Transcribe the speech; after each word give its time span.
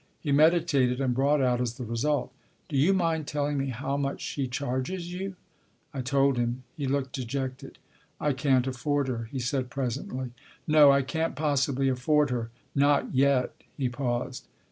He 0.19 0.31
meditated, 0.31 0.99
and 0.99 1.13
brought 1.13 1.41
out 1.43 1.61
as 1.61 1.75
the 1.75 1.85
result: 1.85 2.31
"Do 2.69 2.75
you 2.75 2.91
mind 2.91 3.27
telling 3.27 3.59
me 3.59 3.67
how 3.67 3.97
much 3.97 4.19
she 4.19 4.47
charges 4.47 5.13
you?" 5.13 5.35
I 5.93 6.01
told 6.01 6.37
him. 6.39 6.63
He 6.75 6.87
looked 6.87 7.13
dejected." 7.13 7.77
I 8.29 8.33
can't 8.33 8.65
afford 8.65 9.07
her," 9.09 9.25
he 9.31 9.37
said 9.37 9.69
presently. 9.69 10.31
"No. 10.65 10.91
I 10.91 11.03
can't 11.03 11.35
possibly 11.35 11.87
afford 11.87 12.31
her. 12.31 12.49
Not 12.73 13.13
yet." 13.13 13.53
He 13.77 13.89
paused. 13.89 14.47